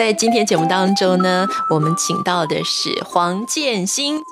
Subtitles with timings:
[0.00, 4.24] 在今天节目当中呢，我们请到的是黄建新。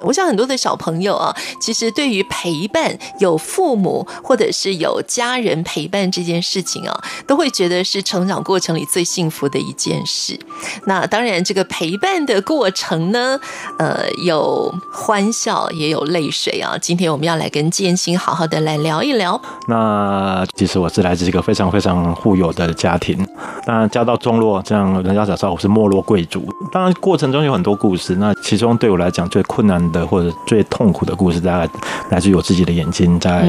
[0.00, 10.38] 我想很多的小朋友啊，其实对于陪伴有父母或者是有家人陪伴这件事情啊，都会觉得是成长过程里最幸福的一件事。
[10.86, 13.38] 那当然，这个陪伴的过程呢，
[13.78, 16.76] 呃，有欢笑也有泪水啊。
[16.80, 19.40] 今天我们要来跟建新好好的来聊一聊。
[19.68, 23.26] 那其实我是来自一个非常非常富有的家庭，
[23.66, 26.46] 当然家道中落，这样人家早知道我是没落贵族。
[26.72, 31.72] 当然过程中有很多故事，那其中对我来讲最困难的或者最痛苦的故事，大概
[32.10, 33.46] 来自于我自己的眼睛，在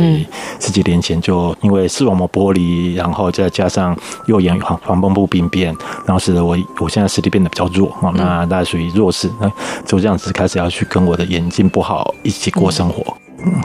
[0.59, 9.51] 十几年前就因为视网膜剥离，然后再加上右眼黄黄斑部病变，然后使得我我现在视力变得比较弱啊，那大概属于弱视，那
[9.83, 13.17] 就这样子开始要去跟我的眼睛不好一起过生活，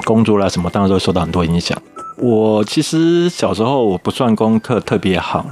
[0.05, 1.77] 工作啦什么，当然都会受到很多影响。
[2.17, 5.45] 我其实小时候我不算功课特别好，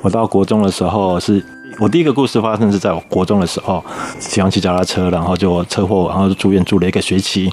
[0.00, 1.44] 我到国中的时候是。
[1.78, 3.82] 我第一个故事发生是在我国中的时候，
[4.18, 7.50] 喜欢骑脚踏车，然后就车祸，然后就住院住了一个学期，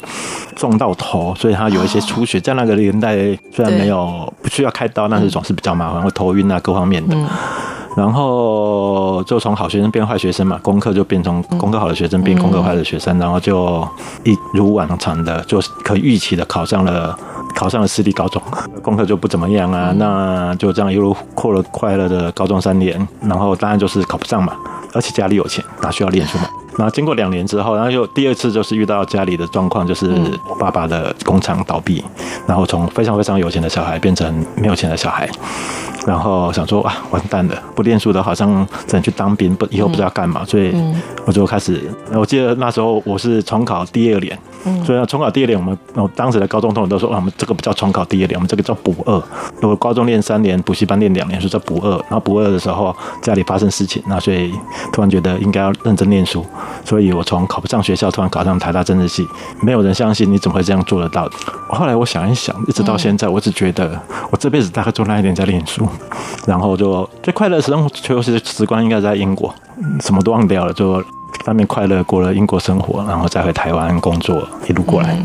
[0.55, 2.39] 撞到头，所以他有一些出血。
[2.39, 3.15] 在那个年代，
[3.51, 7.15] 虽然没有不需要开刀，但是总是比较麻烦，会头晕啊，各方面的。
[7.95, 13.87] 然后就从好学生变坏学生嘛，功课就变成功课好的学生变功课坏的学生，然后就
[14.23, 17.17] 一如往常的，就可预期的考上了。
[17.57, 18.39] 考上了私立高中，
[18.83, 24.53] 功课就不怎么样啊，那就这样一路过了快乐的高中三年，然后当然就是考不上嘛，
[24.93, 26.45] 而且家里有钱，哪需要念书嘛？
[26.77, 30.13] 然后经过两年之后，然后又第二次就是遇到家里的状况，就是
[30.47, 32.05] 我爸爸的工厂倒闭，
[32.45, 35.27] 然后从非常非常有钱的小孩变成没有钱的小孩。
[36.05, 40.73] 然后想说啊，完蛋了，不念书的，好像只能去当兵，不以后不知道干嘛，所以
[41.25, 41.81] 我就开始。
[42.13, 44.37] 我记得那时候我是重考第二年，
[44.83, 49.13] 所以重考第二年，我们我当时的高中同学都说，我们这个不叫重考第二年，我们这个叫补二。
[49.61, 51.91] 如果高中念三年，补习班念两年，说叫补二。
[51.91, 54.53] 然后补二的时候，家里发生事情，那所以
[54.91, 56.45] 突然觉得应该要认真念书，
[56.83, 59.27] 所以我从考不上学校，突然考上台大政治系，
[59.61, 61.29] 没有人相信你怎么会这样做得到。
[61.69, 65.87] 后来我想一想，一直到现在，我只觉得我这辈子大概就那一年在念书。
[66.45, 69.53] 然后就最快乐的生活，求学时光应该在英国，
[69.99, 71.03] 什么都忘掉了，就
[71.45, 75.17] 当面快乐过了英国生活，然后再回台湾工作，一路过来。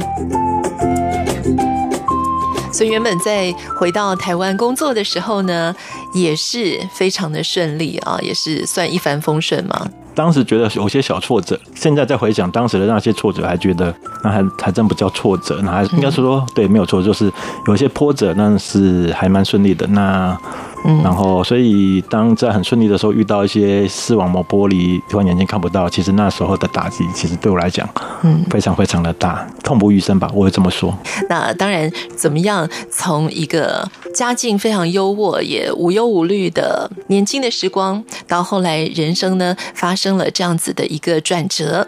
[2.73, 5.75] 所以原本在回到台湾工作的时候呢，
[6.15, 9.89] 也是非常的顺利啊，也是算一帆风顺嘛。
[10.15, 17.31] 当时觉得有些小挫折，现在再回想当时的那些挫折，还觉得那还还真不叫挫折，那还应该说说对，没有错，就是
[17.67, 19.87] 有些波折，但是还蛮顺利的。
[19.89, 20.39] 那。
[20.85, 27.89] 嗯，然后，所以当在很顺利的时候遇到一些视网膜剥离，突然眼睛看不到，其实那时候的打击，其实对我来讲，
[28.23, 30.93] 嗯，非常非常的大，痛不欲生吧，我会这么说。
[31.29, 41.87] 那当然，怎么样从一个家境非常优渥，也无忧无虑的年轻的时光，到后来人生呢发生了这样子的一个转折，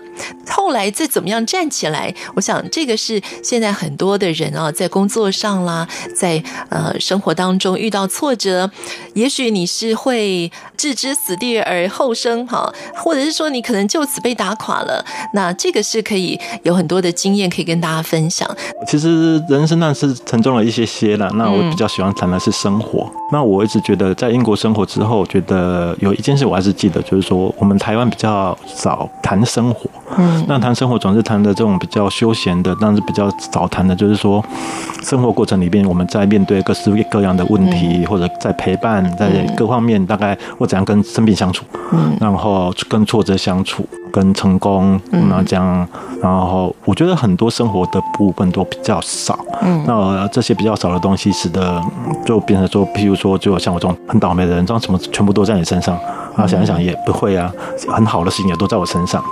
[0.49, 8.71] 后来再怎么样站起来，我想这个是现在很多的人啊，在工作上啦，在呃生活当中遇到挫折。
[9.15, 15.05] 也许你是会置之死地而后生哈，或者是说你可能就此被打垮了。
[15.33, 18.49] 那这个是可以有很多的经验可以跟大家分享。
[18.87, 21.31] 其实人生那是沉重了一些些了。
[21.35, 23.01] 那我比较喜欢谈的是生活。
[23.01, 29.89] 嗯、那我一直觉得在英国生活之后，觉得有一件事我还是记得，就是说我们台湾比较少谈生活。
[30.17, 34.45] 嗯，那谈生活总是谈的这种比较休闲的，但是比较少谈的就是说
[35.03, 45.87] 生活过程里边我们在面对各式各样的问题，嗯、或者在陪伴，在各方面大概我怎样跟生病相处，嗯，然后跟挫折相处，跟成功，嗯，然后这样，
[46.21, 51.81] 然后我觉得很多生活的部分都比较少，嗯，那这些比较少的东西，使得
[52.25, 55.97] 就变成说，譬如说，就像我这种很倒霉的人，这样什么全部都在你身上，
[56.37, 57.53] 啊，想一想也不会啊，
[57.89, 59.23] 很好的事情也都在我身上。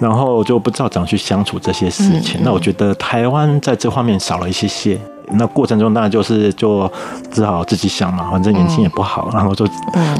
[0.00, 2.40] 然后就不知道怎样去相处这些事情。
[2.42, 4.98] 那我觉得台湾在这方面少了一些些。
[5.32, 6.90] 那过程中当然就是就
[7.30, 9.66] 只好自己想嘛，反正年轻也不好，然后就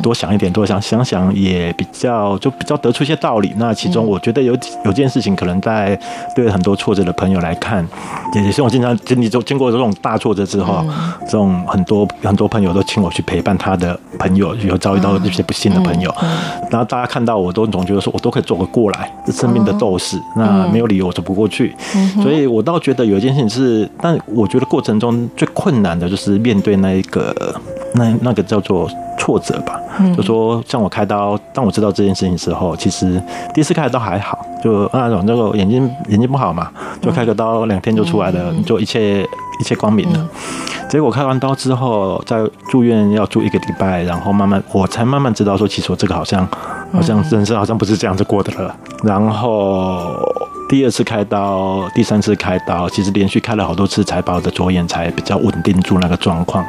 [0.02, 3.52] 多想一点，多想想想也比较就比较得出一些道理。
[3.56, 5.98] 那其中我觉得有有件事情，可能在
[6.34, 7.86] 对很多挫折的朋友来看，
[8.34, 10.84] 也是我经常经历就经过这种大挫折之后，
[11.26, 16.14] 这种很多很多朋友都请我去陪伴他的朋友，有遭遇到一些不幸的朋友，
[16.70, 21.74] 然后大家看到我都总觉得说我都可以做个过来，生命的斗士，那没有理由我走不过去，
[22.22, 27.34] 所以我倒觉得有一件事情是，但我觉得过程中最困难的就是面对那一个
[27.94, 29.78] 那那个叫做挫折吧。
[30.16, 33.22] 就说像我开刀，当我知道这件事情之后，其实
[33.52, 40.28] 第一次开刀还好，就那种那个眼睛眼睛不好嘛，就开个刀两天就出来了，就一切一切光明了。
[40.88, 46.46] 结果开完刀之后，在住院要住一个礼拜，然后慢慢我才慢慢知道说，其实我这个好像
[46.92, 48.74] 好像人生好像不是这样子过的了。
[49.02, 50.16] 然后
[50.72, 56.64] 第二次开刀，第三次开刀，其实连续开了好多次才把我的左眼才比较稳定住那个状况。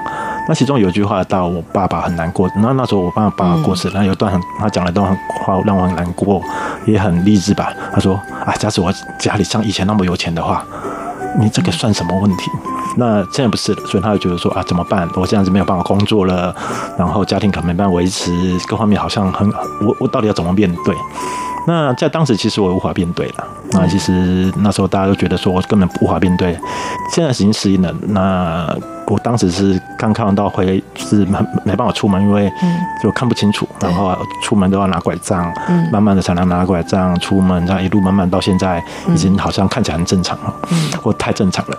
[0.46, 2.52] 那其中有一句话，到我爸爸很难过。
[2.58, 5.08] 那那时候我爸爸过世，那有段很他讲的一段
[5.46, 6.42] 话让我很难过，
[6.86, 7.72] 也很励志吧。
[7.94, 8.16] 他说
[8.46, 10.66] ：“啊，假使我家里像以前那么有钱的话，
[11.40, 12.52] 你这个算什么问题？
[12.98, 15.10] 那现在不是了，所以他就觉得说啊，怎么办？
[15.16, 16.54] 我这样子没有办法工作了，
[16.98, 18.34] 然后家庭可能没办法维持，
[18.68, 19.50] 各方面好像很……
[19.80, 20.94] 我我到底要怎么面对？
[21.66, 23.48] 那在当时其实我无法面对了。
[23.74, 26.58] 那其实那时候大家都觉得说我根本无法面对，
[27.12, 27.94] 现在已经适应了。
[28.08, 28.76] 那。
[29.08, 32.50] 我当时是刚看完刀回，是没没办法出门，因为
[33.04, 35.54] 就看不清楚，然后出门都要拿拐杖，
[35.92, 38.82] 慢慢的才能拿拐杖出门，这样一路慢慢到现在，
[39.14, 40.56] 已经好像看起来很正常了，
[41.02, 41.78] 或太正常了。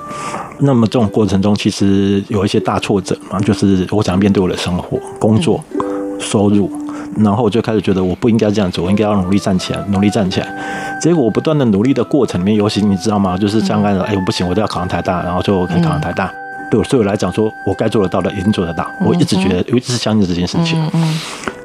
[0.58, 5.64] 那么这种过程中，其实有一些大挫折嘛，就是我怎样面对我的生活、工作、
[6.20, 6.70] 收入，
[7.19, 10.99] 然后我就开始觉得我不应该这样子，我应该要努力站起来，努力站起来。
[11.00, 13.37] 结果我不断的努力的过程里面，尤其你知道吗？
[13.37, 16.32] 就是像刚才说，哎，我不行，我都要考上台大，然后就可以考上台大。
[16.70, 18.87] 对我，对我来讲，说我该做得到的，一定做得到。
[19.05, 20.82] 我一直觉得，我一直是相信这件事情。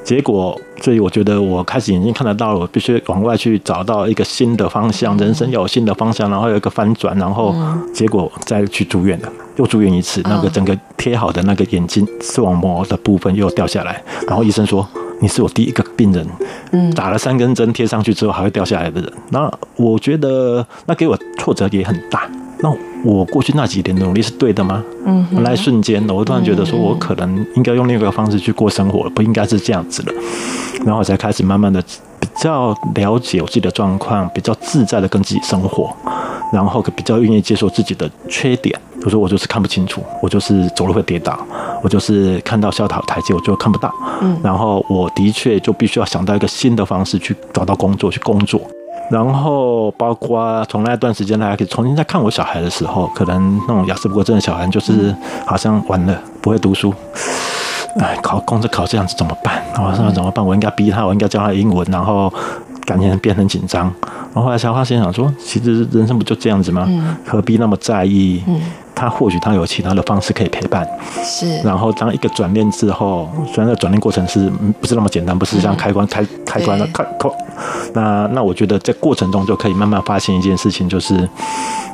[0.04, 7.56] 结果，所以我觉得我开始已经看得到了，我必须往外去找到一个新的方向，人生要有新的方向，然后有一个翻转，然后
[7.94, 14.88] 结果再去住院了，又住院一次，那个整个贴好的那个眼睛视网膜的部分又掉下来，然后医生说，
[15.20, 16.26] 你是我第一个病人，
[16.72, 19.14] 嗯，打了三根针贴上去之后还会掉下来的人。
[19.30, 22.30] 那我觉得那给我挫折也很大。
[22.62, 22.70] 那
[23.06, 24.84] 我过去那几年的努力是对的吗？
[25.06, 30.14] 嗯，那一瞬间，我突然觉得说，我可能应该用另一个方式去过生活，不应该是这样子的。
[30.84, 31.82] 然后我才开始慢慢的
[32.20, 35.96] 比较了解我自己的状况，比较自在的跟自己生活，
[36.52, 38.78] 然后比较愿意接受自己的缺点。
[38.96, 41.40] 比如说，我就是看不清楚，我就是走路会跌倒，
[41.82, 43.94] 我就是看到下台台阶我就看不到。
[44.22, 48.60] 嗯，然后我的确就必须要想到一个新的方式去找到工作，去工作。
[49.10, 55.16] 然后包括从那段时间，大家可以重新再看我小孩的时候，可能那种雅思不过症的小孩，就是
[55.48, 56.94] 好像完了不会读书，
[58.00, 59.64] 哎，考公职考这样子怎么办？
[59.78, 60.46] 我说怎么办？
[60.46, 62.32] 我应该逼他，我应该教他英文，然后
[62.86, 63.92] 感觉变得很紧张。
[64.32, 66.88] 然后后来才发现想说，其实人生不就这样子吗？
[67.26, 68.44] 何必那么在意？
[69.00, 70.86] 他或许他有其他的方式可以陪伴，
[71.24, 71.58] 是。
[71.60, 74.52] 然后当一个转念之后，虽然那转念过程是
[74.82, 77.34] 不是那么简单，不是像开关开开关了开关，
[77.94, 81.30] 那那我觉得在过程中就可以慢慢发现一件事情，就是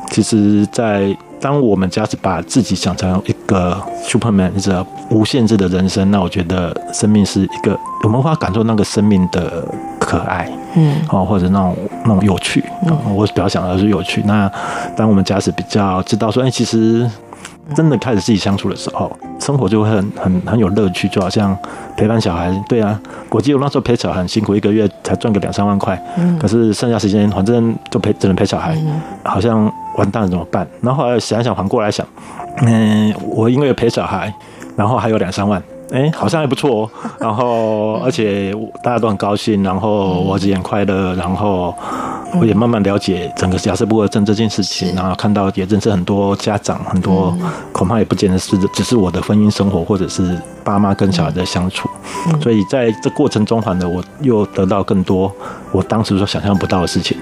[0.10, 1.16] 其实，在。
[1.42, 9.64] 当我们只要是把自己想成一个 Superman，一个无限制的人生，那我觉得生命是一个我们无法感受那个生命的
[10.18, 12.64] 可爱，嗯，哦，或者那种那种有趣，
[13.14, 14.24] 我比较想的是有趣。
[14.26, 14.50] 那
[14.96, 17.10] 当我们假使比较知道说，哎，其实
[17.76, 21.58] 真的开始自己相处的时候，生活就会很很很有乐趣，就好像
[21.98, 22.50] 陪伴小孩。
[22.70, 28.78] 对啊，我记得我那时候陪小孩很辛苦，一个月才赚个两三万块，嗯，可是剩下时间反正就陪只能陪小孩，
[29.24, 29.72] 好像。
[29.96, 30.68] 完蛋了怎么办？
[30.82, 32.06] 然后后来想想，反过来想，
[32.58, 34.30] 嗯，我因为陪小孩，
[34.76, 36.90] 然后还有两三万，哎，好像还不错哦。
[37.20, 41.74] 然后而且大家都很高兴，然后我自己很快乐，然后
[42.40, 47.36] 我也慢慢了解整个亚瑟布尔症这件事情，然后看到也认识很多家长，很多
[47.72, 51.88] 恐怕也不见得是只是我的婚姻生活，或者是爸妈跟小孩的相处。
[52.42, 55.32] 所以在这过程中，反而我又得到更多
[55.72, 57.18] 我当时所想象不到的事情。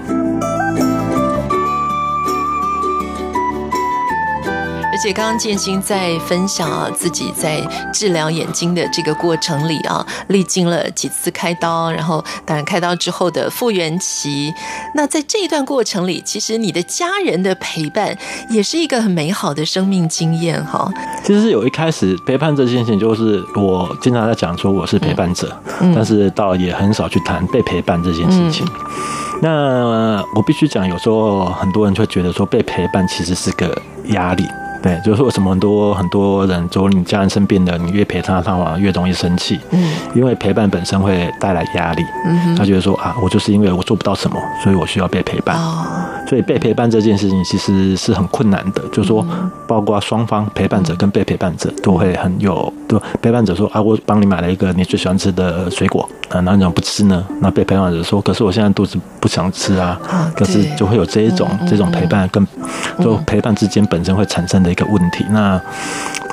[5.04, 7.60] 且刚刚建新在分享啊，自己在
[7.92, 14.50] 治疗眼睛的这个过程里啊，历经了几次开刀，然后当然开刀之后的复原期。
[14.94, 18.16] 那在这一段过程里，其实你的家人的陪伴
[18.48, 20.90] 也是一个很美好的生命经验哈。
[21.22, 28.66] 其实是有一开始陪伴这件事情，就是我经常在讲说我是陪伴者，嗯、但是倒也很少去谈被陪伴这件事情。
[28.66, 34.46] 嗯、那我必须讲，有时候很多人会觉得说被陪伴其实是个压力。
[34.84, 39.58] 对，就是为什么很多很多人说你家人生病了，你越陪他，他反而越容易生气。
[39.70, 39.82] 嗯，
[40.14, 42.02] 因为陪伴本身会带来压力。
[42.26, 45.56] 嗯哼，他觉得说啊，我就是因为我做不到什么，所以我需要被陪伴。
[45.56, 45.86] 哦，
[46.28, 49.26] 所以被陪伴这件事情其实是很困难的，就是说，
[49.66, 57.24] 包括双方陪伴者跟被陪伴者都会很有，对，陪伴者说啊，我帮你买了一个你最喜欢吃的水果，啊，那你怎么不吃呢？
[57.40, 60.00] 那被陪伴者说，可是我现在肚子不想吃啊。
[60.10, 62.46] 啊可是就会有这一种这种陪伴跟
[63.00, 65.24] 就陪伴之间本身会产生的一个问题。
[65.30, 65.60] 那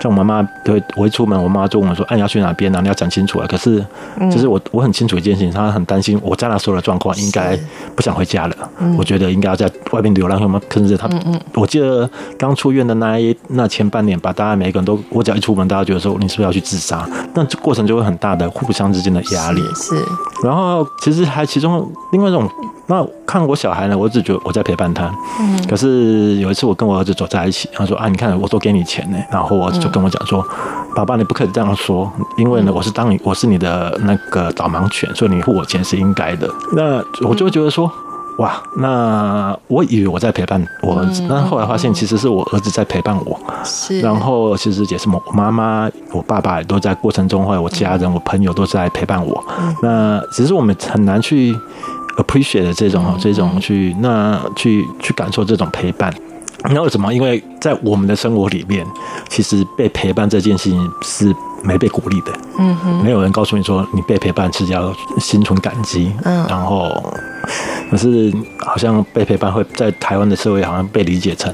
[0.01, 2.81] 像我妈妈，对，我一出门，我妈就问我说：“哎，你要去哪边啊？
[2.81, 3.85] 你要讲清楚啊。”可是，
[4.31, 7.55] 就是我我很清楚一件事情，她很担心我在那时候的状况，应该
[7.95, 8.55] 不想回家了。
[8.97, 10.59] 我觉得应该要在外面流浪，什么？
[10.67, 17.07] 可是他们，我记得刚出院的那一那前半年吧，大家每个人都，我只要一出门，大家觉得说你是不是要去自杀？
[17.33, 19.61] 那这过程就会很大的互相之间的压力。
[19.75, 19.95] 是。
[20.43, 22.49] 然后其实还其中另外一种。
[22.87, 25.09] 那看我小孩呢，我只觉得我在陪伴他。
[25.39, 25.65] 嗯。
[25.67, 30.45] 可是有一次我跟我儿子走在一起，他说：“啊，你看我都给你钱呢。”然后我儿子就跟我讲说
[30.93, 37.89] ：“爸爸，你不可以这样说，因为呢，我是当你我是你的那个导盲犬，所以你付我钱是应该的。”那我就会觉得说
[38.39, 43.39] ：“哇，那我以为我在陪伴我儿子，但后来发现其实是我儿子在陪伴我。
[43.63, 44.01] 是。
[44.01, 49.43] 然后其实也是我妈妈、我爸爸也都在过程中，或者我家人、我朋友都在陪伴我。
[49.81, 51.55] 那只是我们很难去。
[52.17, 56.13] appreciate 的这种这种去那去去感受这种陪伴，
[56.69, 57.11] 那为什么？
[57.11, 58.85] 因为在我们的生活里面，
[59.29, 62.31] 其实被陪伴这件事情是没被鼓励的。
[62.59, 66.11] 嗯哼，没有人告诉你说你被陪伴是要心存感激。
[66.23, 66.91] 嗯，然后
[67.89, 71.53] 可是好像被陪伴会在台湾的社会好像被理解成，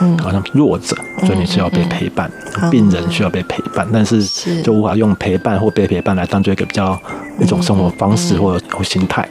[0.00, 2.30] 嗯，好像弱者，所以你需要被陪伴，
[2.70, 4.22] 病人需要被陪伴，但是
[4.62, 7.00] 就无法用陪伴或被陪伴来当做一个比较。
[7.40, 9.22] 一种生活方式或或心态。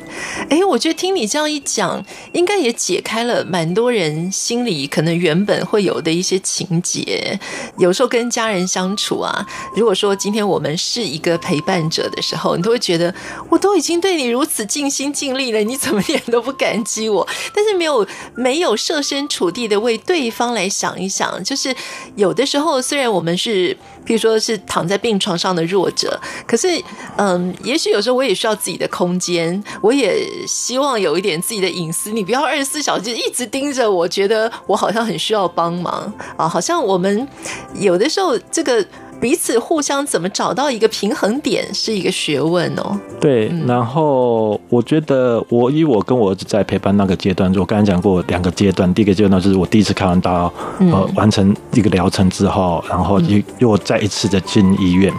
[0.47, 7.37] 哎，我觉得听你这样一讲，应该也解开了蛮多人心里可能原本会有的一些情结。
[7.77, 9.45] 有时候跟家人相处啊，
[9.75, 13.13] 如果说今天我们是一个陪伴者的时候，你都会觉得
[13.49, 17.27] 我都已经对你如此尽心尽力了，你怎么一 点都不感激我？
[17.53, 21.75] 但是没有没有设身处地的为对方来想一想，就是
[22.15, 23.77] 有的时候虽然我们是。
[24.07, 26.81] 比如说是躺在病床上的弱者，可是，
[27.17, 32.11] 嗯，也许有时候我也需要自己的空间，我也希望有一点自己的隐私。
[32.11, 37.27] 你不要二十四小时一直盯着我，觉得我好像很需要帮忙啊，好像我们
[37.73, 38.85] 有的时候这个。
[39.19, 42.97] 彼此互相怎么找到一个平衡点是一个学问哦。
[43.19, 55.11] 对，然后我觉得我以我跟我儿子在陪伴那个阶段，我刚才讲过两个阶段，第一个阶段就是我第一次开完刀，呃，完成一个疗程之后，然后又又再一次的进医院。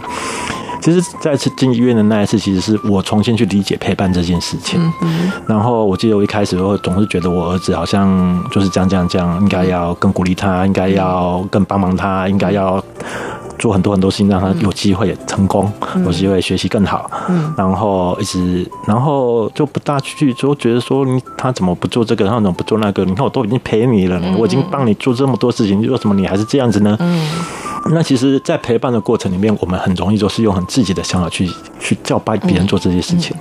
[0.81, 4.81] 其实再次进医院的那一次，其实是我重新去理解陪伴这件事情。
[5.03, 12.83] 嗯然后我记得我一开始我总是觉得我儿子好像就是这样这样这样，应该要更鼓励他，应该要更帮忙他，应该要。
[13.59, 17.11] 做很多很多事情，让他有机会成功，嗯、有机会学习更好。
[17.29, 23.05] 嗯，然后一直，然后就不大去，就觉得说你他怎么不做这个，他怎么不做那个？
[23.05, 26.97] 你看我都已经陪你了，嗯、我已经帮你做这么多事情，为什么你还是这样子呢？
[27.01, 27.29] 嗯。
[27.91, 31.49] 那其实，在陪伴的过程里面，我们很容易就是用很自己的想法去
[31.79, 33.35] 去叫拜别人做这些事情，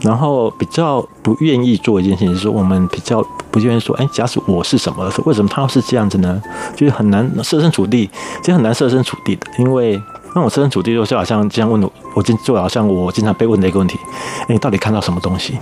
[0.00, 6.40] 然后比较不愿意做一件事情，就是我们比较不愿意说，哎，假使我是什么，为什么他要是这样子呢？
[6.76, 8.08] 就是很难设身处地，
[8.40, 10.00] 其实很难设身处地的，因为
[10.34, 13.98] 那我设身处地，就是好像这样问我，我经就好像我经常被问的一个问题，
[14.42, 15.58] 哎，你到底看到什么东西？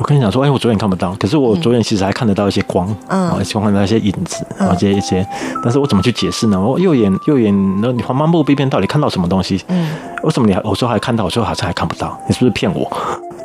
[0.00, 5.24] 我跟你讲说，哎，我左眼看不到，可是我左眼其实还看得到一些光，嗯，希望看到一些影子，然后这些一些，
[5.62, 6.58] 但是我怎么去解释呢？
[6.58, 9.62] 我右眼右眼，那你黄斑部病变到底看到什么东西？
[9.68, 9.90] 嗯，
[10.22, 12.18] 为什么你还我说还看到，我说好像还看不到？
[12.26, 12.90] 你是不是骗我？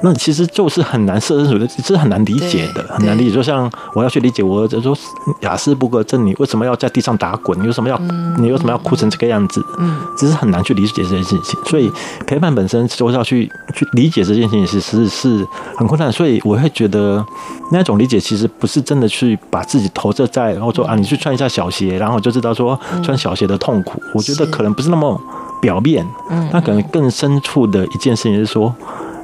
[0.04, 3.32] 那其实就是很难设身处地，这是很难理解的，很难理解。
[3.32, 4.96] 就像我要去理解我儿子说
[5.42, 7.60] 雅斯伯格症，你为什么要在地上打滚？
[7.62, 7.98] 你为什么要
[8.38, 9.66] 你为什么要哭成这个样子？
[9.80, 11.60] 嗯，只是很难去理解这件事情。
[11.66, 11.92] 所以
[12.28, 16.12] 陪伴本身就是要去去理解这件事情，其实是很困难。
[16.12, 17.26] 所以我会觉得
[17.72, 24.02] 那种理解其实不是真的去把自己投射在，然后说啊，你去穿一下小鞋，然后就知道说穿小鞋的痛苦。
[24.14, 25.20] 我觉得可能不是那么
[25.62, 28.74] 表面，嗯，那可能更深处的一件事情是说。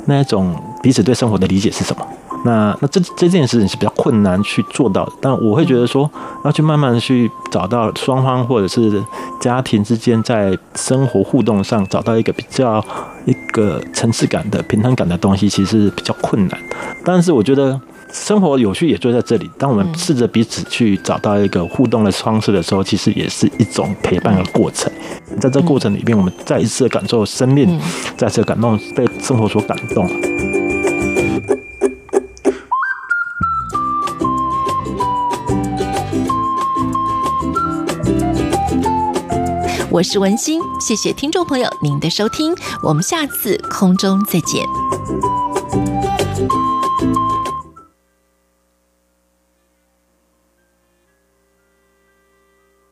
[0.05, 2.05] 那一种彼此对生活的理解是什么？
[2.43, 5.11] 那那这这件事情是比较困难去做到的。
[5.21, 6.09] 但我会觉得说，
[6.43, 9.03] 要去慢慢去找到双方或者是
[9.39, 12.83] 家庭之间在生活互动上找到一个比较
[13.25, 16.59] 一个层次感的平衡感的东西，其实比较困难。
[17.05, 17.79] 但是我觉得。
[18.13, 19.49] 生活有趣也就在这里。
[19.57, 24.91] 当我们试着彼此去找到一个互动的方式的时候，其实也是一种陪伴的过程。
[25.39, 27.79] 在这过程里面，我们再一次感受生命，
[28.17, 30.07] 再次感动，被生活所感动。
[39.89, 44.65] 我是文心，谢谢听众朋友您的收听，我们下次空中再见。